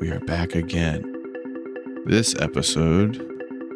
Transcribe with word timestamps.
We 0.00 0.10
are 0.12 0.20
back 0.20 0.54
again. 0.54 1.12
This 2.06 2.32
episode, 2.40 3.16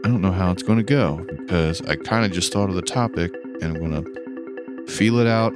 I 0.05 0.09
don't 0.09 0.21
know 0.21 0.31
how 0.31 0.53
it's 0.53 0.63
going 0.63 0.79
to 0.79 0.85
go 0.85 1.27
because 1.29 1.81
I 1.83 1.97
kind 1.97 2.25
of 2.25 2.31
just 2.31 2.53
thought 2.53 2.69
of 2.69 2.77
the 2.77 2.83
topic 2.83 3.35
and 3.61 3.77
I'm 3.77 3.91
going 3.91 4.05
to 4.05 4.87
feel 4.87 5.19
it 5.19 5.27
out 5.27 5.53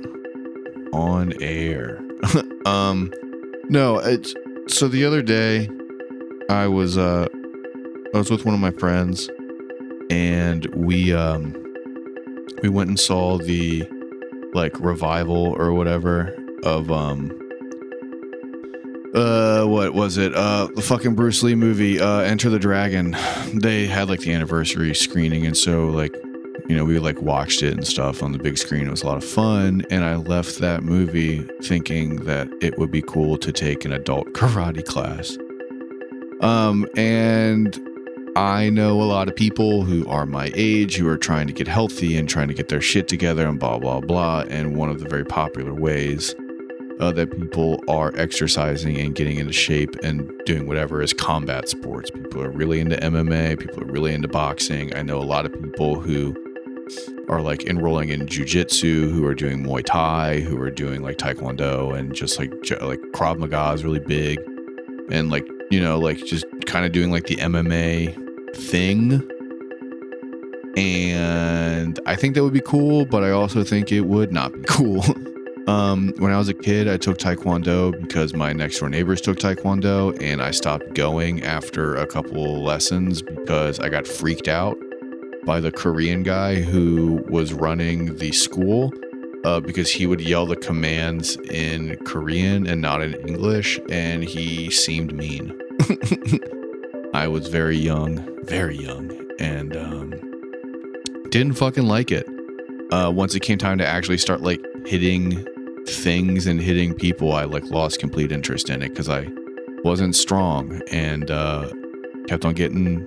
on 0.92 1.34
air. 1.40 2.00
um, 2.66 3.12
no, 3.68 3.98
it's 3.98 4.34
so 4.66 4.88
the 4.88 5.04
other 5.04 5.22
day 5.22 5.70
I 6.50 6.66
was 6.66 6.98
uh 6.98 7.28
I 8.12 8.18
was 8.18 8.28
with 8.28 8.44
one 8.44 8.54
of 8.54 8.60
my 8.60 8.72
friends 8.72 9.30
and 10.10 10.66
we 10.74 11.14
um 11.14 11.54
we 12.62 12.70
went 12.70 12.88
and 12.88 12.98
saw 12.98 13.38
the 13.38 13.88
like 14.52 14.80
revival 14.80 15.54
or 15.56 15.72
whatever 15.72 16.36
of 16.64 16.90
um 16.90 17.30
uh 19.16 19.64
what 19.64 19.94
was 19.94 20.18
it? 20.18 20.34
Uh 20.34 20.68
the 20.74 20.82
fucking 20.82 21.14
bruce 21.14 21.42
lee 21.42 21.54
movie 21.54 21.98
uh 22.00 22.20
enter 22.20 22.50
the 22.50 22.58
dragon. 22.58 23.16
They 23.54 23.86
had 23.86 24.08
like 24.08 24.20
the 24.20 24.32
anniversary 24.32 24.94
screening 24.94 25.46
and 25.46 25.56
so 25.56 25.86
like 25.88 26.14
you 26.68 26.76
know 26.76 26.84
we 26.84 26.98
like 26.98 27.20
watched 27.22 27.62
it 27.62 27.72
and 27.72 27.86
stuff 27.86 28.22
on 28.22 28.32
the 28.32 28.38
big 28.38 28.58
screen. 28.58 28.86
It 28.86 28.90
was 28.90 29.02
a 29.02 29.06
lot 29.06 29.16
of 29.16 29.24
fun 29.24 29.84
and 29.90 30.04
i 30.04 30.16
left 30.16 30.58
that 30.58 30.82
movie 30.82 31.48
thinking 31.62 32.16
that 32.24 32.48
it 32.60 32.78
would 32.78 32.90
be 32.90 33.02
cool 33.02 33.38
to 33.38 33.52
take 33.52 33.84
an 33.84 33.92
adult 33.92 34.26
karate 34.34 34.84
class. 34.84 35.36
Um 36.42 36.86
and 36.96 37.80
I 38.36 38.68
know 38.68 39.00
a 39.00 39.04
lot 39.04 39.28
of 39.28 39.34
people 39.34 39.82
who 39.82 40.06
are 40.08 40.26
my 40.26 40.50
age 40.54 40.96
who 40.96 41.08
are 41.08 41.16
trying 41.16 41.46
to 41.46 41.54
get 41.54 41.66
healthy 41.66 42.18
and 42.18 42.28
trying 42.28 42.48
to 42.48 42.54
get 42.54 42.68
their 42.68 42.82
shit 42.82 43.08
together 43.08 43.46
and 43.46 43.58
blah, 43.58 43.78
blah, 43.78 44.00
blah. 44.00 44.44
And 44.50 44.76
one 44.76 44.90
of 44.90 45.00
the 45.00 45.08
very 45.08 45.24
popular 45.24 45.72
ways 45.72 46.34
uh, 47.00 47.12
that 47.12 47.30
people 47.30 47.82
are 47.88 48.12
exercising 48.16 48.96
and 48.98 49.14
getting 49.14 49.36
into 49.38 49.52
shape 49.52 49.94
and 50.02 50.30
doing 50.46 50.66
whatever 50.66 51.02
is 51.02 51.12
combat 51.12 51.68
sports. 51.68 52.10
People 52.10 52.42
are 52.42 52.50
really 52.50 52.80
into 52.80 52.96
MMA, 52.96 53.58
people 53.58 53.82
are 53.82 53.92
really 53.92 54.14
into 54.14 54.28
boxing. 54.28 54.94
I 54.96 55.02
know 55.02 55.18
a 55.18 55.24
lot 55.24 55.46
of 55.46 55.52
people 55.62 56.00
who 56.00 56.34
are 57.28 57.42
like 57.42 57.64
enrolling 57.64 58.10
in 58.10 58.26
jujitsu, 58.26 59.10
who 59.10 59.24
are 59.26 59.34
doing 59.34 59.64
Muay 59.64 59.84
Thai, 59.84 60.40
who 60.40 60.60
are 60.60 60.70
doing 60.70 61.02
like 61.02 61.18
Taekwondo 61.18 61.96
and 61.96 62.14
just 62.14 62.38
like 62.38 62.50
like 62.80 63.00
Krav 63.12 63.38
Maga 63.38 63.72
is 63.74 63.84
really 63.84 64.00
big, 64.00 64.38
and 65.10 65.30
like 65.30 65.46
you 65.70 65.80
know 65.80 65.98
like 65.98 66.18
just 66.18 66.46
kind 66.66 66.86
of 66.86 66.92
doing 66.92 67.10
like 67.10 67.26
the 67.26 67.36
MMA 67.36 68.56
thing. 68.56 69.22
And 70.76 71.98
I 72.04 72.16
think 72.16 72.34
that 72.34 72.44
would 72.44 72.52
be 72.52 72.60
cool, 72.60 73.06
but 73.06 73.24
I 73.24 73.30
also 73.30 73.64
think 73.64 73.90
it 73.90 74.02
would 74.02 74.30
not 74.30 74.52
be 74.52 74.62
cool. 74.68 75.02
Um, 75.66 76.12
when 76.18 76.32
I 76.32 76.38
was 76.38 76.48
a 76.48 76.54
kid, 76.54 76.88
I 76.88 76.96
took 76.96 77.18
Taekwondo 77.18 78.00
because 78.00 78.34
my 78.34 78.52
next 78.52 78.78
door 78.78 78.88
neighbors 78.88 79.20
took 79.20 79.38
Taekwondo, 79.38 80.16
and 80.22 80.40
I 80.40 80.52
stopped 80.52 80.94
going 80.94 81.42
after 81.42 81.96
a 81.96 82.06
couple 82.06 82.62
lessons 82.62 83.20
because 83.20 83.80
I 83.80 83.88
got 83.88 84.06
freaked 84.06 84.46
out 84.46 84.78
by 85.44 85.58
the 85.58 85.72
Korean 85.72 86.22
guy 86.22 86.56
who 86.60 87.24
was 87.28 87.52
running 87.52 88.16
the 88.16 88.32
school. 88.32 88.92
Uh, 89.44 89.60
because 89.60 89.92
he 89.92 90.06
would 90.06 90.20
yell 90.20 90.44
the 90.44 90.56
commands 90.56 91.36
in 91.50 91.96
Korean 92.04 92.66
and 92.66 92.82
not 92.82 93.00
in 93.00 93.14
English, 93.28 93.78
and 93.88 94.24
he 94.24 94.70
seemed 94.70 95.14
mean. 95.14 95.56
I 97.14 97.28
was 97.28 97.46
very 97.46 97.76
young, 97.76 98.26
very 98.44 98.76
young, 98.76 99.12
and 99.38 99.76
um, 99.76 100.10
didn't 101.30 101.54
fucking 101.54 101.86
like 101.86 102.10
it. 102.10 102.26
Uh, 102.90 103.12
once 103.14 103.36
it 103.36 103.40
came 103.40 103.58
time 103.58 103.78
to 103.78 103.86
actually 103.86 104.18
start 104.18 104.40
like 104.40 104.60
hitting 104.84 105.46
things 105.88 106.46
and 106.46 106.60
hitting 106.60 106.94
people, 106.94 107.32
I 107.32 107.44
like 107.44 107.64
lost 107.64 108.00
complete 108.00 108.32
interest 108.32 108.70
in 108.70 108.82
it 108.82 108.90
because 108.90 109.08
I 109.08 109.28
wasn't 109.84 110.16
strong 110.16 110.80
and 110.90 111.30
uh, 111.30 111.70
kept 112.28 112.44
on 112.44 112.54
getting 112.54 113.06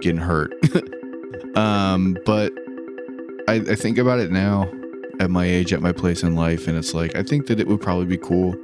getting 0.00 0.20
hurt. 0.20 0.52
um, 1.56 2.16
but 2.24 2.52
I, 3.48 3.54
I 3.54 3.74
think 3.74 3.98
about 3.98 4.18
it 4.20 4.30
now 4.30 4.70
at 5.20 5.30
my 5.30 5.44
age, 5.44 5.72
at 5.72 5.80
my 5.80 5.92
place 5.92 6.22
in 6.22 6.34
life, 6.34 6.68
and 6.68 6.76
it's 6.76 6.94
like 6.94 7.16
I 7.16 7.22
think 7.22 7.46
that 7.46 7.58
it 7.60 7.66
would 7.66 7.80
probably 7.80 8.06
be 8.06 8.18
cool 8.18 8.54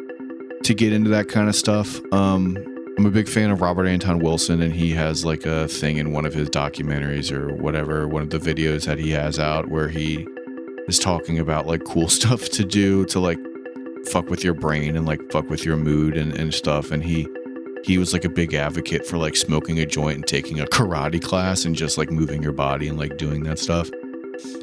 to 0.63 0.75
get 0.75 0.93
into 0.93 1.11
that 1.11 1.29
kind 1.29 1.49
of 1.49 1.57
stuff. 1.57 2.01
Um, 2.13 2.57
I'm 2.97 3.07
a 3.07 3.11
big 3.11 3.29
fan 3.29 3.51
of 3.51 3.61
Robert 3.61 3.87
Anton 3.87 4.21
Wilson, 4.21 4.63
and 4.63 4.73
he 4.73 4.93
has 4.93 5.25
like 5.25 5.47
a 5.47 5.67
thing 5.67 5.97
in 5.97 6.13
one 6.13 6.25
of 6.25 6.33
his 6.33 6.49
documentaries 6.49 7.33
or 7.33 7.53
whatever, 7.55 8.07
one 8.07 8.23
of 8.23 8.31
the 8.31 8.39
videos 8.39 8.87
that 8.87 8.99
he 8.99 9.11
has 9.11 9.39
out 9.39 9.69
where 9.69 9.89
he 9.89 10.27
is 10.87 10.99
talking 10.99 11.39
about 11.39 11.67
like 11.67 11.83
cool 11.85 12.09
stuff 12.21 12.49
to 12.51 12.65
do 12.65 13.05
to 13.07 13.19
like 13.19 13.39
fuck 14.09 14.31
with 14.31 14.45
your 14.45 14.55
brain 14.55 14.97
and 14.97 15.07
like 15.07 15.21
fuck 15.31 15.49
with 15.51 15.65
your 15.65 15.77
mood 15.77 16.17
and, 16.17 16.35
and 16.35 16.53
stuff. 16.53 16.91
And 16.91 17.03
he 17.03 17.27
he 17.85 17.99
was 17.99 18.13
like 18.13 18.25
a 18.25 18.31
big 18.31 18.55
advocate 18.55 19.07
for 19.07 19.19
like 19.19 19.37
smoking 19.37 19.79
a 19.79 19.87
joint 19.87 20.17
and 20.17 20.27
taking 20.27 20.61
a 20.61 20.65
karate 20.65 21.23
class 21.23 21.67
and 21.67 21.77
just 21.77 21.99
like 21.99 22.11
moving 22.11 22.43
your 22.43 22.53
body 22.53 22.89
and 22.89 22.99
like 22.99 23.17
doing 23.19 23.43
that 23.45 23.59
stuff. 23.59 23.91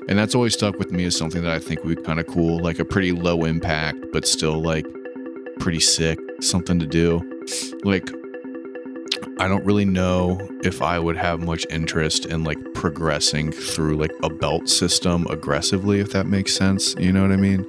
And 0.09 0.18
that's 0.18 0.34
always 0.34 0.53
stuck 0.53 0.80
with 0.80 0.91
me 0.91 1.06
as 1.06 1.16
something 1.16 1.44
that 1.44 1.51
I 1.51 1.59
think 1.59 1.84
would 1.84 1.97
be 1.97 2.03
kind 2.03 2.19
of 2.19 2.28
cool, 2.28 2.59
like 2.59 2.80
a 2.80 2.85
pretty 2.85 3.12
low 3.12 3.46
impact, 3.46 4.06
but 4.12 4.28
still 4.28 4.62
like 4.62 4.85
pretty 5.59 5.80
sick, 5.80 6.19
something 6.41 6.80
to 6.80 6.88
do. 6.88 7.22
Like 7.84 8.09
I 9.40 9.47
don't 9.47 9.66
really 9.66 9.85
know 9.85 10.40
if 10.63 10.81
I 10.81 11.00
would 11.00 11.18
have 11.18 11.40
much 11.40 11.66
interest 11.69 12.25
in 12.25 12.44
like 12.44 12.57
progressing 12.74 13.51
through 13.51 13.97
like 13.97 14.12
a 14.24 14.30
belt 14.30 14.68
system 14.68 15.25
aggressively, 15.30 16.00
if 16.00 16.12
that 16.12 16.28
makes 16.28 16.56
sense. 16.56 16.96
You 16.96 17.12
know 17.12 17.22
what 17.22 17.31
I 17.31 17.38
mean? 17.38 17.66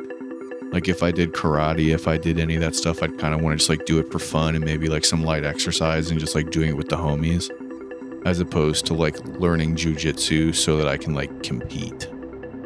Like 0.72 0.88
if 0.88 1.02
I 1.02 1.10
did 1.10 1.32
karate, 1.32 1.94
if 1.94 2.08
I 2.08 2.16
did 2.16 2.38
any 2.38 2.54
of 2.54 2.62
that 2.62 2.74
stuff, 2.74 3.02
I'd 3.02 3.18
kind 3.18 3.34
of 3.34 3.42
want 3.42 3.52
to 3.52 3.58
just 3.58 3.68
like 3.68 3.84
do 3.84 3.98
it 3.98 4.10
for 4.10 4.18
fun 4.18 4.54
and 4.54 4.64
maybe 4.64 4.88
like 4.88 5.04
some 5.04 5.22
light 5.22 5.44
exercise 5.44 6.10
and 6.10 6.18
just 6.18 6.34
like 6.34 6.50
doing 6.50 6.70
it 6.70 6.76
with 6.76 6.88
the 6.88 6.96
homies, 6.96 7.50
as 8.24 8.40
opposed 8.40 8.86
to 8.86 8.94
like 8.94 9.22
learning 9.38 9.76
jujitsu 9.76 10.54
so 10.54 10.78
that 10.78 10.88
I 10.88 10.96
can 10.96 11.12
like 11.12 11.42
compete. 11.42 12.08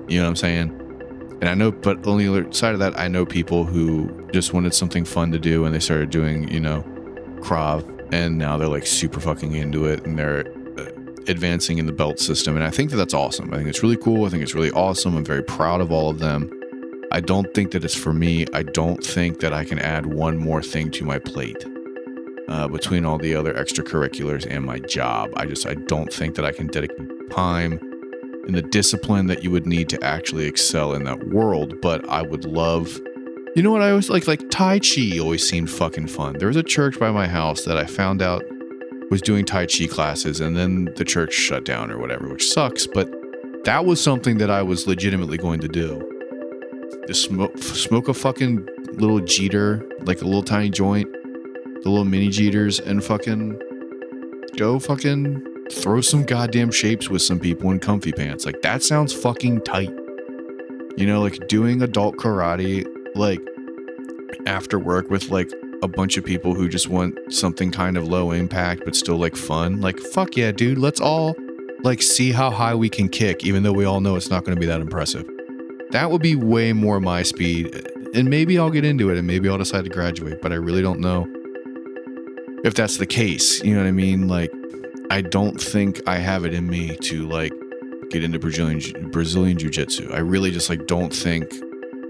You 0.07 0.19
know 0.19 0.25
what 0.25 0.29
I'm 0.31 0.37
saying? 0.37 0.83
And 1.41 1.49
I 1.49 1.55
know, 1.55 1.73
but 1.73 2.07
on 2.07 2.19
the 2.19 2.29
other 2.29 2.51
side 2.53 2.75
of 2.75 2.79
that, 2.79 2.97
I 2.99 3.09
know 3.09 3.27
people 3.27 3.65
who 3.65 4.29
just 4.33 4.53
wanted 4.53 4.73
something 4.73 5.05
fun 5.05 5.33
to 5.33 5.39
do 5.41 5.65
and 5.65 5.75
they 5.75 5.81
started 5.81 6.11
doing, 6.11 6.49
you 6.49 6.61
know, 6.61 6.83
Krav 7.41 7.93
and 8.13 8.39
now 8.39 8.57
they're 8.57 8.69
like 8.69 8.87
super 8.87 9.19
fucking 9.19 9.53
into 9.53 9.85
it 9.87 10.07
and 10.07 10.17
they're 10.17 10.47
uh, 10.79 10.85
advancing 11.27 11.79
in 11.79 11.87
the 11.87 11.93
belt 11.93 12.21
system. 12.21 12.55
And 12.55 12.65
i 12.65 12.71
think 12.71 12.91
that 12.91 12.97
that's 12.97 13.15
awesome. 13.15 13.53
I 13.53 13.57
think 13.57 13.69
it's 13.69 13.83
really 13.83 13.97
cool. 13.97 14.27
I 14.27 14.29
think 14.29 14.45
it's 14.45 14.55
really 14.55 14.71
awesome. 14.71 15.17
I'm 15.17 15.25
very 15.25 15.43
proud 15.43 15.81
of 15.81 15.91
all 15.91 16.09
of 16.09 16.21
them 16.21 16.56
i 17.17 17.21
don't 17.21 17.53
think 17.55 17.71
that 17.73 17.85
it's 17.85 17.95
for 17.95 18.13
me 18.13 18.47
i 18.53 18.63
don't 18.63 19.03
think 19.05 19.41
that 19.41 19.53
i 19.53 19.65
can 19.65 19.79
add 19.79 20.07
one 20.07 20.37
more 20.37 20.63
thing 20.63 20.91
to 20.91 21.05
my 21.05 21.19
plate 21.19 21.65
uh, 22.49 22.69
between 22.69 23.05
all 23.05 23.19
the 23.19 23.35
other 23.35 23.55
extracurriculars 23.55 24.47
and 24.49 24.65
my 24.65 24.79
job 24.81 25.31
i 25.37 25.47
just 25.47 25.67
i 25.67 25.75
don't 25.75 26.13
think 26.13 26.35
that 26.35 26.45
i 26.45 26.53
can 26.53 26.67
dedicate 26.67 27.31
time 27.31 27.81
and 28.47 28.55
the 28.55 28.63
discipline 28.63 29.27
that 29.27 29.43
you 29.43 29.51
would 29.51 29.67
need 29.67 29.89
to 29.89 30.03
actually 30.05 30.47
excel 30.47 30.93
in 30.93 31.05
that 31.05 31.29
world 31.29 31.81
but 31.81 32.07
i 32.09 32.23
would 32.23 32.45
love 32.45 33.01
you 33.55 33.63
know 33.63 33.71
what 33.71 33.81
I 33.81 33.89
always 33.89 34.11
like? 34.11 34.27
Like 34.29 34.51
Tai 34.51 34.81
Chi 34.81 35.19
always 35.19 35.49
seemed 35.49 35.71
fucking 35.71 36.09
fun. 36.09 36.37
There 36.37 36.49
was 36.49 36.59
a 36.59 36.63
church 36.63 37.01
by 37.01 37.11
my 37.11 37.27
house 37.27 37.65
that 37.65 37.79
I 37.79 37.87
found 37.87 38.21
out 38.21 38.45
was 39.11 39.23
doing 39.23 39.47
Tai 39.47 39.65
Chi 39.65 39.87
classes, 39.87 40.41
and 40.41 40.55
then 40.55 40.93
the 40.97 41.07
church 41.07 41.33
shut 41.33 41.65
down 41.65 41.91
or 41.91 41.97
whatever, 41.97 42.29
which 42.29 42.51
sucks. 42.51 42.87
But 42.87 43.11
that 43.65 43.87
was 43.87 43.99
something 43.99 44.37
that 44.39 44.51
I 44.51 44.61
was 44.61 44.87
legitimately 44.87 45.39
going 45.39 45.61
to 45.61 45.69
do. 45.69 46.16
Just 47.07 47.25
smoke, 47.25 47.57
smoke 47.59 48.09
a 48.09 48.15
fucking 48.15 48.67
little 48.95 49.21
jeter, 49.21 49.89
like 50.03 50.23
a 50.23 50.25
little 50.25 50.43
tiny 50.43 50.71
joint, 50.71 51.11
the 51.83 51.89
little 51.89 52.05
mini 52.05 52.29
jeters, 52.29 52.85
and 52.85 53.03
fucking 53.03 53.61
go 54.57 54.79
fucking 54.79 55.43
throw 55.71 56.01
some 56.01 56.25
goddamn 56.25 56.71
shapes 56.71 57.09
with 57.09 57.23
some 57.23 57.39
people 57.39 57.71
in 57.71 57.79
comfy 57.79 58.13
pants. 58.13 58.45
Like 58.47 58.63
that 58.63 58.83
sounds 58.83 59.13
fucking 59.13 59.63
tight. 59.63 59.91
You 60.97 61.07
know, 61.07 61.21
like 61.21 61.47
doing 61.49 61.83
adult 61.83 62.17
karate 62.17 62.87
like 63.15 63.41
after 64.47 64.79
work 64.79 65.11
with 65.11 65.31
like 65.31 65.51
a 65.83 65.89
bunch 65.89 66.17
of 66.17 66.25
people 66.25 66.55
who 66.55 66.69
just 66.69 66.89
want 66.89 67.19
something 67.33 67.71
kind 67.71 67.97
of 67.97 68.09
low 68.09 68.33
impact 68.33 68.83
but 68.85 68.97
still 68.97 69.17
like 69.17 69.37
fun. 69.37 69.81
Like, 69.81 69.99
fuck 69.99 70.37
yeah, 70.37 70.53
dude, 70.53 70.79
let's 70.79 71.01
all 71.01 71.37
like 71.83 72.03
see 72.03 72.33
how 72.33 72.51
high 72.51 72.75
we 72.75 72.89
can 72.89 73.09
kick, 73.09 73.45
even 73.45 73.63
though 73.63 73.73
we 73.73 73.85
all 73.85 74.01
know 74.01 74.17
it's 74.17 74.31
not 74.31 74.45
going 74.45 74.57
to 74.57 74.61
be 74.61 74.67
that 74.67 74.81
impressive. 74.81 75.29
That 75.97 76.11
would 76.11 76.21
be 76.21 76.35
way 76.35 76.75
more 76.75 77.01
my 77.01 77.23
speed. 77.23 77.89
And 78.13 78.29
maybe 78.29 78.59
I'll 78.59 78.69
get 78.69 78.85
into 78.85 79.09
it 79.09 79.17
and 79.17 79.27
maybe 79.27 79.49
I'll 79.49 79.57
decide 79.57 79.85
to 79.85 79.91
graduate, 79.91 80.43
but 80.43 80.53
I 80.53 80.57
really 80.57 80.83
don't 80.83 81.01
know 81.01 81.27
if 82.65 82.75
that's 82.75 82.99
the 82.99 83.07
case. 83.07 83.65
You 83.65 83.73
know 83.73 83.81
what 83.81 83.89
I 83.89 83.93
mean? 83.93 84.29
Like, 84.29 84.53
I 85.11 85.23
don't 85.23 85.59
think 85.59 86.07
I 86.07 86.19
have 86.19 86.45
it 86.45 86.53
in 86.53 86.69
me 86.69 86.97
to 86.97 87.27
like 87.27 87.55
get 88.11 88.23
into 88.23 88.39
Brazilian 88.39 89.11
Brazilian 89.11 89.57
jiu-jitsu. 89.57 90.13
I 90.13 90.19
really 90.19 90.51
just 90.51 90.69
like 90.69 90.87
don't 90.87 91.15
think 91.15 91.49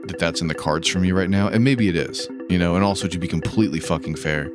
that 0.09 0.17
that's 0.19 0.41
in 0.41 0.49
the 0.49 0.55
cards 0.56 0.88
for 0.88 0.99
me 0.99 1.12
right 1.12 1.31
now. 1.31 1.47
And 1.47 1.62
maybe 1.62 1.88
it 1.88 1.94
is, 1.94 2.27
you 2.50 2.59
know, 2.59 2.75
and 2.75 2.85
also 2.85 3.06
to 3.06 3.19
be 3.21 3.29
completely 3.29 3.79
fucking 3.79 4.17
fair, 4.17 4.50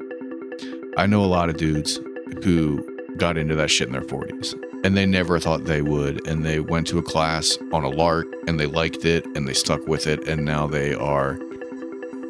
I 0.98 1.06
know 1.06 1.24
a 1.24 1.32
lot 1.38 1.48
of 1.50 1.56
dudes 1.56 2.02
who 2.44 2.86
got 3.16 3.38
into 3.38 3.56
that 3.56 3.72
shit 3.72 3.88
in 3.88 3.94
their 3.94 4.02
40s 4.02 4.62
and 4.84 4.98
they 4.98 5.06
never 5.06 5.40
thought 5.40 5.66
they 5.66 5.82
would. 5.82 6.28
And 6.28 6.46
they 6.46 6.60
went 6.60 6.88
to 6.88 6.98
a 6.98 7.04
class 7.04 7.58
on 7.72 7.84
a 7.84 7.90
lark 7.90 8.28
and 8.48 8.60
they 8.60 8.66
liked 8.66 9.06
it 9.06 9.26
and 9.36 9.48
they 9.48 9.54
stuck 9.54 9.88
with 9.88 10.08
it. 10.08 10.28
And 10.28 10.46
now 10.46 10.68
they 10.68 10.94
are 10.94 11.40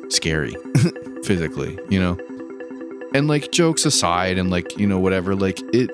scary 0.09 0.56
physically, 1.24 1.80
you 1.89 2.00
know? 2.00 2.18
and 3.13 3.27
like 3.27 3.51
jokes 3.51 3.86
aside 3.86 4.38
and 4.38 4.50
like 4.50 4.77
you 4.77 4.88
know 4.88 5.00
whatever 5.00 5.36
like 5.36 5.59
it 5.74 5.89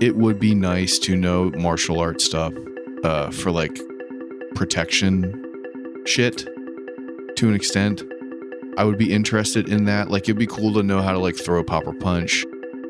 it 0.00 0.16
would 0.16 0.38
be 0.38 0.54
nice 0.54 0.98
to 0.98 1.16
know 1.16 1.50
martial 1.50 1.98
arts 1.98 2.24
stuff 2.24 2.52
uh 3.04 3.30
for 3.30 3.50
like 3.50 3.78
protection 4.54 5.34
shit 6.06 6.46
to 7.36 7.48
an 7.48 7.54
extent 7.54 8.02
i 8.78 8.84
would 8.84 8.98
be 8.98 9.12
interested 9.12 9.68
in 9.68 9.84
that 9.84 10.10
like 10.10 10.24
it'd 10.24 10.38
be 10.38 10.46
cool 10.46 10.72
to 10.72 10.82
know 10.82 11.02
how 11.02 11.12
to 11.12 11.18
like 11.18 11.36
throw 11.36 11.60
a 11.60 11.64
pop 11.64 11.86
or 11.86 11.94
punch 11.94 12.42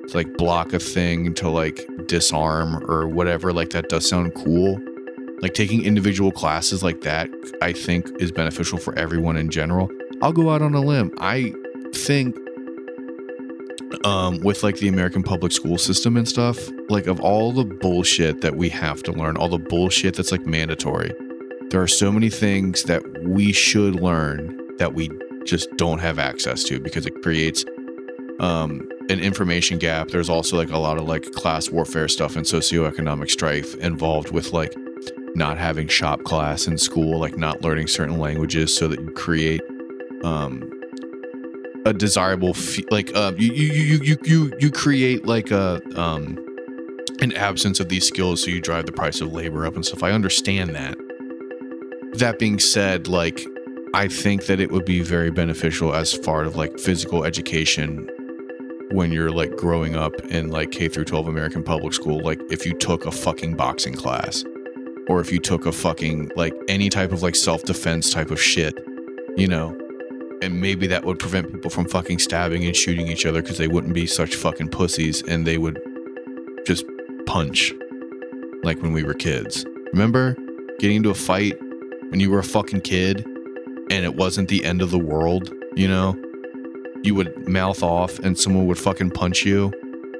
to 0.08 0.16
like 0.16 0.36
block 0.36 0.72
a 0.72 0.78
thing 0.78 1.32
to 1.34 1.48
like 1.48 1.86
disarm 2.10 2.84
or 2.90 3.06
whatever 3.06 3.52
like 3.52 3.70
that 3.70 3.88
does 3.88 4.06
sound 4.06 4.34
cool. 4.34 4.78
Like 5.40 5.54
taking 5.54 5.84
individual 5.84 6.32
classes 6.32 6.82
like 6.82 7.00
that 7.00 7.30
i 7.62 7.72
think 7.72 8.06
is 8.20 8.30
beneficial 8.30 8.76
for 8.76 8.98
everyone 8.98 9.36
in 9.36 9.48
general. 9.48 9.88
I'll 10.20 10.32
go 10.32 10.50
out 10.50 10.60
on 10.60 10.74
a 10.74 10.80
limb. 10.80 11.12
I 11.18 11.54
think 11.94 12.36
um, 14.04 14.40
with 14.40 14.62
like 14.62 14.76
the 14.76 14.88
American 14.88 15.22
public 15.22 15.52
school 15.52 15.78
system 15.78 16.16
and 16.16 16.28
stuff, 16.28 16.58
like 16.88 17.06
of 17.06 17.20
all 17.20 17.52
the 17.52 17.64
bullshit 17.64 18.40
that 18.42 18.56
we 18.56 18.68
have 18.68 19.02
to 19.04 19.12
learn, 19.12 19.36
all 19.36 19.48
the 19.48 19.58
bullshit 19.58 20.16
that's 20.16 20.32
like 20.32 20.44
mandatory, 20.46 21.12
there 21.70 21.80
are 21.80 21.88
so 21.88 22.12
many 22.12 22.28
things 22.28 22.82
that 22.84 23.02
we 23.24 23.52
should 23.52 23.94
learn 23.96 24.58
that 24.78 24.94
we 24.94 25.10
just 25.44 25.74
don't 25.76 26.00
have 26.00 26.18
access 26.18 26.64
to 26.64 26.80
because 26.80 27.06
it 27.06 27.22
creates 27.22 27.64
um, 28.40 28.86
an 29.10 29.20
information 29.20 29.78
gap. 29.78 30.08
There's 30.08 30.30
also 30.30 30.56
like 30.56 30.70
a 30.70 30.78
lot 30.78 30.96
of 30.96 31.08
like 31.08 31.32
class 31.32 31.68
warfare 31.68 32.08
stuff 32.08 32.36
and 32.36 32.46
socioeconomic 32.46 33.30
strife 33.30 33.74
involved 33.76 34.30
with 34.30 34.52
like 34.52 34.74
not 35.34 35.58
having 35.58 35.88
shop 35.88 36.22
class 36.22 36.66
in 36.66 36.78
school, 36.78 37.18
like 37.18 37.36
not 37.36 37.62
learning 37.62 37.88
certain 37.88 38.18
languages 38.18 38.74
so 38.74 38.88
that 38.88 39.00
you 39.00 39.10
create 39.10 39.62
um, 40.22 40.70
a 41.84 41.92
desirable 41.92 42.54
fe- 42.54 42.84
like 42.90 43.10
uh, 43.14 43.32
you, 43.36 43.52
you 43.52 43.98
you 43.98 44.16
you 44.24 44.52
you 44.58 44.70
create 44.70 45.26
like 45.26 45.50
a 45.50 45.80
um 45.98 46.38
an 47.20 47.32
absence 47.32 47.80
of 47.80 47.88
these 47.88 48.06
skills 48.06 48.42
so 48.42 48.50
you 48.50 48.60
drive 48.60 48.86
the 48.86 48.92
price 48.92 49.20
of 49.20 49.32
labor 49.32 49.66
up 49.66 49.74
and 49.74 49.84
stuff 49.84 50.02
i 50.02 50.10
understand 50.10 50.74
that 50.74 50.96
that 52.14 52.38
being 52.38 52.58
said 52.58 53.08
like 53.08 53.46
i 53.92 54.08
think 54.08 54.46
that 54.46 54.58
it 54.58 54.70
would 54.70 54.86
be 54.86 55.02
very 55.02 55.30
beneficial 55.30 55.94
as 55.94 56.14
far 56.14 56.44
as 56.44 56.54
like 56.54 56.78
physical 56.78 57.24
education 57.24 58.08
when 58.92 59.12
you're 59.12 59.30
like 59.30 59.56
growing 59.56 59.96
up 59.96 60.14
in 60.26 60.50
like 60.50 60.70
k 60.70 60.88
through 60.88 61.04
12 61.04 61.28
american 61.28 61.62
public 61.62 61.92
school 61.92 62.20
like 62.20 62.40
if 62.50 62.66
you 62.66 62.72
took 62.74 63.06
a 63.06 63.10
fucking 63.10 63.54
boxing 63.54 63.94
class 63.94 64.44
or 65.08 65.20
if 65.20 65.32
you 65.32 65.38
took 65.38 65.66
a 65.66 65.72
fucking 65.72 66.30
like 66.36 66.54
any 66.68 66.88
type 66.88 67.12
of 67.12 67.22
like 67.22 67.34
self-defense 67.34 68.12
type 68.12 68.30
of 68.30 68.40
shit 68.40 68.78
you 69.36 69.46
know 69.46 69.76
and 70.42 70.60
maybe 70.60 70.86
that 70.86 71.04
would 71.04 71.18
prevent 71.18 71.52
people 71.52 71.70
from 71.70 71.86
fucking 71.86 72.18
stabbing 72.18 72.64
and 72.64 72.74
shooting 72.74 73.08
each 73.08 73.26
other 73.26 73.42
because 73.42 73.58
they 73.58 73.68
wouldn't 73.68 73.94
be 73.94 74.06
such 74.06 74.34
fucking 74.34 74.68
pussies 74.68 75.22
and 75.22 75.46
they 75.46 75.58
would 75.58 75.80
just 76.66 76.84
punch 77.26 77.72
like 78.62 78.80
when 78.82 78.92
we 78.92 79.04
were 79.04 79.14
kids. 79.14 79.64
Remember 79.92 80.36
getting 80.78 80.96
into 80.96 81.10
a 81.10 81.14
fight 81.14 81.58
when 82.10 82.20
you 82.20 82.30
were 82.30 82.38
a 82.38 82.44
fucking 82.44 82.80
kid 82.80 83.26
and 83.90 84.04
it 84.04 84.14
wasn't 84.16 84.48
the 84.48 84.64
end 84.64 84.82
of 84.82 84.90
the 84.90 84.98
world, 84.98 85.52
you 85.76 85.88
know? 85.88 86.16
You 87.02 87.14
would 87.14 87.48
mouth 87.48 87.82
off 87.82 88.18
and 88.18 88.38
someone 88.38 88.66
would 88.66 88.78
fucking 88.78 89.10
punch 89.10 89.44
you 89.44 89.72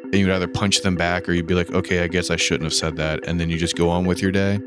and 0.05 0.15
you 0.15 0.27
would 0.27 0.35
either 0.35 0.49
punch 0.49 0.81
them 0.81 0.97
back 0.97 1.29
or 1.29 1.33
you'd 1.33 1.47
be 1.47 1.55
like, 1.55 1.71
okay, 1.71 2.03
I 2.03 2.09
guess 2.09 2.31
I 2.31 2.37
shouldn't 2.37 2.65
have 2.65 2.75
said 2.75 2.97
that. 2.97 3.27
And 3.27 3.39
then 3.39 3.51
you 3.51 3.59
just 3.59 3.77
go 3.77 3.91
on 3.91 4.07
with 4.07 4.21
your 4.23 4.33
day. 4.33 4.59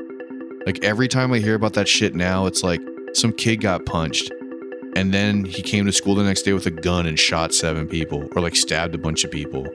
Like 0.66 0.84
every 0.84 1.08
time 1.08 1.34
I 1.34 1.40
hear 1.40 1.56
about 1.56 1.74
that 1.74 1.88
shit 1.88 2.16
now, 2.16 2.46
it's 2.46 2.64
like 2.64 2.82
some 3.14 3.34
kid 3.34 3.62
got 3.62 3.86
punched 3.86 4.32
and 4.96 5.14
then 5.14 5.44
he 5.44 5.62
came 5.62 5.86
to 5.86 5.92
school 5.92 6.16
the 6.16 6.24
next 6.24 6.44
day 6.44 6.54
with 6.54 6.66
a 6.66 6.72
gun 6.72 7.06
and 7.06 7.20
shot 7.20 7.54
seven 7.54 7.88
people 7.88 8.28
or 8.36 8.42
like 8.42 8.56
stabbed 8.56 8.94
a 8.94 8.98
bunch 8.98 9.24
of 9.24 9.32
people 9.32 9.68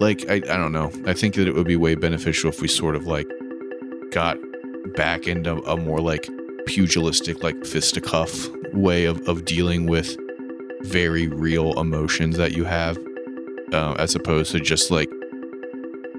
like 0.00 0.28
I, 0.30 0.34
I 0.34 0.56
don't 0.56 0.72
know 0.72 0.90
i 1.06 1.12
think 1.12 1.34
that 1.34 1.48
it 1.48 1.54
would 1.54 1.66
be 1.66 1.76
way 1.76 1.94
beneficial 1.94 2.50
if 2.50 2.60
we 2.60 2.68
sort 2.68 2.94
of 2.94 3.06
like 3.06 3.28
got 4.10 4.38
back 4.94 5.26
into 5.26 5.62
a 5.68 5.76
more 5.76 6.00
like 6.00 6.28
pugilistic 6.66 7.42
like 7.42 7.64
fisticuff 7.64 8.48
way 8.72 9.04
of, 9.04 9.20
of 9.28 9.44
dealing 9.44 9.86
with 9.86 10.16
very 10.86 11.28
real 11.28 11.78
emotions 11.78 12.36
that 12.36 12.52
you 12.52 12.64
have 12.64 12.98
uh, 13.72 13.94
as 13.98 14.14
opposed 14.14 14.52
to 14.52 14.60
just 14.60 14.90
like 14.90 15.10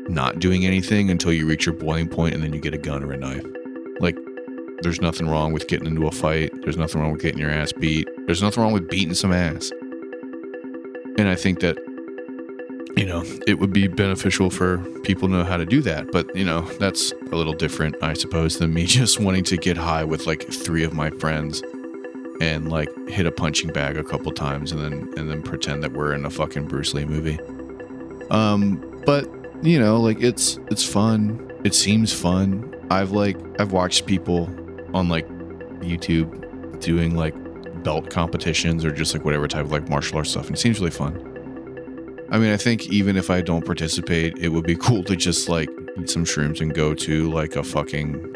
not 0.09 0.39
doing 0.39 0.65
anything 0.65 1.09
until 1.09 1.33
you 1.33 1.45
reach 1.45 1.65
your 1.65 1.75
boiling 1.75 2.07
point 2.07 2.33
and 2.33 2.43
then 2.43 2.53
you 2.53 2.59
get 2.59 2.73
a 2.73 2.77
gun 2.77 3.03
or 3.03 3.11
a 3.11 3.17
knife 3.17 3.45
like 3.99 4.17
there's 4.81 5.01
nothing 5.01 5.27
wrong 5.27 5.53
with 5.53 5.67
getting 5.67 5.87
into 5.87 6.07
a 6.07 6.11
fight. 6.11 6.51
There's 6.61 6.77
nothing 6.77 7.01
wrong 7.01 7.11
with 7.11 7.21
getting 7.21 7.39
your 7.39 7.49
ass 7.49 7.71
beat. 7.71 8.07
There's 8.25 8.41
nothing 8.41 8.61
wrong 8.61 8.73
with 8.73 8.89
beating 8.89 9.15
some 9.15 9.33
ass. 9.33 9.71
And 11.17 11.27
I 11.27 11.35
think 11.35 11.61
that, 11.61 11.77
you 12.95 13.05
know, 13.05 13.23
it 13.47 13.57
would 13.59 13.73
be 13.73 13.87
beneficial 13.87 14.49
for 14.51 14.77
people 15.01 15.27
to 15.27 15.33
know 15.33 15.43
how 15.43 15.57
to 15.57 15.65
do 15.65 15.81
that. 15.81 16.11
But, 16.11 16.33
you 16.35 16.45
know, 16.45 16.61
that's 16.79 17.11
a 17.31 17.35
little 17.35 17.53
different, 17.53 17.95
I 18.03 18.13
suppose, 18.13 18.59
than 18.59 18.73
me 18.73 18.85
just 18.85 19.19
wanting 19.19 19.43
to 19.45 19.57
get 19.57 19.77
high 19.77 20.03
with 20.03 20.27
like 20.27 20.43
three 20.51 20.83
of 20.83 20.93
my 20.93 21.09
friends 21.09 21.63
and 22.41 22.69
like 22.69 22.89
hit 23.07 23.25
a 23.25 23.31
punching 23.31 23.71
bag 23.71 23.97
a 23.97 24.03
couple 24.03 24.31
times 24.31 24.71
and 24.71 24.81
then 24.81 25.13
and 25.17 25.29
then 25.29 25.41
pretend 25.41 25.83
that 25.83 25.93
we're 25.93 26.13
in 26.13 26.25
a 26.25 26.29
fucking 26.29 26.67
Bruce 26.67 26.93
Lee 26.93 27.05
movie. 27.05 27.39
Um, 28.29 29.01
but 29.05 29.29
you 29.63 29.79
know, 29.79 29.99
like 29.99 30.21
it's 30.21 30.59
it's 30.69 30.83
fun. 30.83 31.51
It 31.63 31.73
seems 31.73 32.13
fun. 32.13 32.73
I've 32.89 33.11
like 33.11 33.37
I've 33.59 33.71
watched 33.71 34.05
people 34.05 34.49
on 34.93 35.09
like 35.09 35.27
YouTube 35.79 36.79
doing 36.79 37.15
like 37.15 37.33
belt 37.83 38.09
competitions 38.09 38.85
or 38.85 38.91
just 38.91 39.13
like 39.13 39.25
whatever 39.25 39.47
type 39.47 39.65
of 39.65 39.71
like 39.71 39.89
martial 39.89 40.17
arts 40.17 40.31
stuff. 40.31 40.47
And 40.47 40.55
it 40.55 40.59
seems 40.59 40.79
really 40.79 40.91
fun. 40.91 41.23
I 42.29 42.37
mean, 42.37 42.51
I 42.51 42.57
think 42.57 42.87
even 42.89 43.15
if 43.15 43.29
I 43.29 43.41
don't 43.41 43.65
participate, 43.65 44.37
it 44.37 44.49
would 44.49 44.65
be 44.65 44.75
cool 44.79 45.03
to 45.05 45.15
just 45.15 45.49
like 45.49 45.69
eat 45.99 46.09
some 46.09 46.25
shrooms 46.25 46.61
and 46.61 46.73
go 46.73 46.93
to 46.93 47.31
like 47.31 47.55
a 47.55 47.63
fucking 47.63 48.33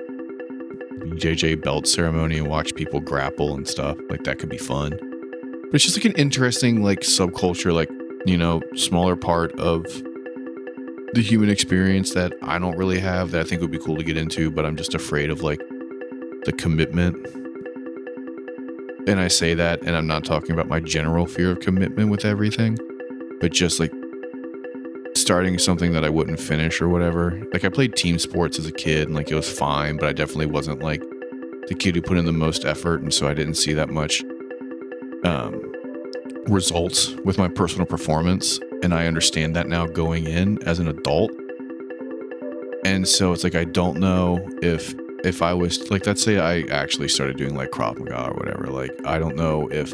BJJ 1.12 1.62
belt 1.62 1.88
ceremony 1.88 2.38
and 2.38 2.48
watch 2.48 2.74
people 2.76 3.00
grapple 3.00 3.54
and 3.56 3.68
stuff. 3.68 3.98
Like 4.10 4.24
that 4.24 4.40
could 4.40 4.50
be 4.50 4.58
fun. 4.58 4.92
But 4.92 5.76
it's 5.76 5.84
just 5.84 5.98
like 5.98 6.06
an 6.06 6.14
interesting 6.14 6.84
like 6.84 7.02
subculture, 7.02 7.74
like, 7.74 7.90
you 8.26 8.38
know, 8.38 8.62
smaller 8.76 9.16
part 9.16 9.58
of 9.60 9.84
the 11.14 11.22
human 11.22 11.50
experience 11.50 12.14
that 12.14 12.34
I 12.42 12.58
don't 12.60 12.78
really 12.78 13.00
have 13.00 13.32
that 13.32 13.42
I 13.42 13.44
think 13.44 13.62
would 13.62 13.72
be 13.72 13.80
cool 13.80 13.98
to 13.98 14.04
get 14.04 14.18
into, 14.18 14.52
but 14.52 14.66
I'm 14.66 14.76
just 14.76 14.94
afraid 14.94 15.30
of 15.30 15.44
like 15.44 15.60
the 16.46 16.54
commitment. 16.58 17.16
And 19.08 19.20
I 19.20 19.28
say 19.28 19.54
that, 19.56 19.82
and 19.82 19.96
I'm 19.96 20.08
not 20.08 20.24
talking 20.24 20.52
about 20.52 20.68
my 20.68 20.80
general 20.80 21.26
fear 21.26 21.52
of 21.52 21.60
commitment 21.60 22.12
with 22.12 22.24
everything, 22.24 22.78
but 23.40 23.52
just 23.52 23.80
like 23.80 23.92
starting 25.32 25.58
something 25.58 25.94
that 25.94 26.04
I 26.04 26.10
wouldn't 26.10 26.42
finish 26.42 26.82
or 26.82 26.90
whatever. 26.90 27.42
Like 27.54 27.64
I 27.64 27.70
played 27.70 27.96
team 27.96 28.20
sports 28.20 28.60
as 28.60 28.66
a 28.66 28.72
kid 28.74 29.08
and 29.08 29.16
like 29.16 29.32
it 29.32 29.36
was 29.36 29.50
fine, 29.50 29.96
but 29.96 30.10
I 30.10 30.12
definitely 30.12 30.48
wasn't 30.48 30.84
like 30.84 31.02
the 31.70 31.74
kid 31.74 31.96
who 31.96 32.02
put 32.02 32.18
in 32.18 32.26
the 32.26 32.34
most 32.34 32.66
effort. 32.66 33.02
And 33.02 33.14
so 33.14 33.30
I 33.30 33.34
didn't 33.34 33.54
see 33.54 33.72
that 33.72 33.88
much 33.88 34.26
um, 35.24 35.72
results 36.48 37.12
with 37.24 37.38
my 37.38 37.48
personal 37.48 37.86
performance. 37.86 38.60
And 38.84 38.94
I 38.94 39.08
understand 39.08 39.56
that 39.56 39.70
now 39.70 39.88
going 39.88 40.28
in 40.28 40.62
as 40.64 40.80
an 40.80 40.90
adult. 40.90 41.32
And 42.84 43.08
so 43.08 43.32
it's 43.32 43.46
like, 43.46 43.56
I 43.56 43.64
don't 43.64 44.02
know 44.02 44.46
if 44.62 44.94
if 45.24 45.42
I 45.42 45.54
was 45.54 45.90
like, 45.90 46.06
let's 46.06 46.22
say 46.22 46.40
I 46.40 46.64
actually 46.74 47.08
started 47.08 47.38
doing 47.38 47.56
like 47.56 47.72
Krav 47.72 47.98
Maga 47.98 48.32
or 48.32 48.34
whatever, 48.34 48.68
like, 48.68 48.92
I 49.06 49.18
don't 49.18 49.38
know 49.38 49.70
if 49.70 49.94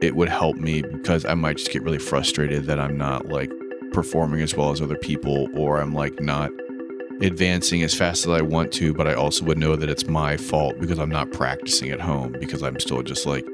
it 0.00 0.14
would 0.14 0.28
help 0.28 0.58
me 0.58 0.82
because 0.82 1.24
I 1.24 1.34
might 1.34 1.56
just 1.56 1.72
get 1.72 1.82
really 1.82 1.98
frustrated 1.98 2.66
that 2.66 2.78
I'm 2.78 2.96
not 2.96 3.26
like 3.26 3.50
performing 3.92 4.40
as 4.40 4.54
well 4.54 4.70
as 4.70 4.80
other 4.80 4.96
people 4.96 5.48
or 5.54 5.80
I'm 5.80 5.92
like 5.92 6.20
not 6.20 6.50
advancing 7.20 7.82
as 7.82 7.94
fast 7.94 8.26
as 8.26 8.32
I 8.32 8.42
want 8.42 8.72
to, 8.74 8.94
but 8.94 9.06
I 9.06 9.14
also 9.14 9.44
would 9.44 9.58
know 9.58 9.76
that 9.76 9.88
it's 9.88 10.06
my 10.06 10.36
fault 10.36 10.78
because 10.78 10.98
I'm 10.98 11.10
not 11.10 11.32
practicing 11.32 11.90
at 11.90 12.00
home 12.00 12.36
because 12.38 12.62
I'm 12.62 12.78
still 12.78 13.02
just 13.02 13.26
like, 13.26 13.44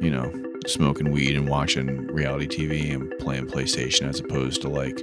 you 0.00 0.10
know, 0.10 0.32
smoking 0.66 1.10
weed 1.10 1.36
and 1.36 1.48
watching 1.48 2.06
reality 2.08 2.46
TV 2.46 2.94
and 2.94 3.12
playing 3.18 3.46
PlayStation 3.46 4.08
as 4.08 4.20
opposed 4.20 4.62
to 4.62 4.68
like 4.68 5.02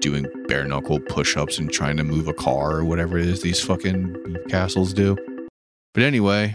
doing 0.00 0.26
bare 0.46 0.66
knuckle 0.66 1.00
push 1.00 1.36
ups 1.36 1.58
and 1.58 1.72
trying 1.72 1.96
to 1.96 2.04
move 2.04 2.28
a 2.28 2.34
car 2.34 2.76
or 2.76 2.84
whatever 2.84 3.18
it 3.18 3.26
is 3.26 3.42
these 3.42 3.60
fucking 3.60 4.36
castles 4.48 4.92
do. 4.92 5.16
But 5.94 6.02
anyway, 6.02 6.54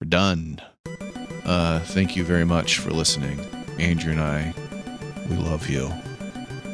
we're 0.00 0.08
done. 0.08 0.60
Uh, 1.44 1.80
thank 1.80 2.16
you 2.16 2.24
very 2.24 2.44
much 2.44 2.78
for 2.78 2.90
listening. 2.90 3.38
Andrew 3.78 4.12
and 4.12 4.20
I, 4.20 4.54
we 5.28 5.36
love 5.36 5.68
you. 5.68 5.92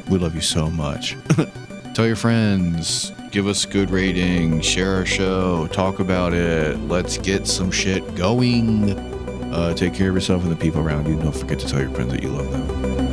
We 0.09 0.17
love 0.17 0.35
you 0.35 0.41
so 0.41 0.69
much. 0.69 1.17
Tell 1.93 2.07
your 2.07 2.15
friends, 2.15 3.11
give 3.31 3.47
us 3.47 3.65
good 3.65 3.89
rating, 3.89 4.61
share 4.61 4.95
our 4.95 5.05
show, 5.05 5.67
talk 5.67 5.99
about 5.99 6.33
it. 6.33 6.77
Let's 6.87 7.17
get 7.17 7.47
some 7.47 7.69
shit 7.71 8.15
going. 8.15 8.97
Uh, 9.53 9.73
take 9.73 9.93
care 9.93 10.09
of 10.09 10.15
yourself 10.15 10.43
and 10.43 10.51
the 10.51 10.55
people 10.55 10.81
around 10.81 11.07
you. 11.07 11.21
Don't 11.21 11.35
forget 11.35 11.59
to 11.59 11.67
tell 11.67 11.81
your 11.81 11.91
friends 11.91 12.13
that 12.13 12.23
you 12.23 12.29
love 12.29 12.49
them. 12.51 13.10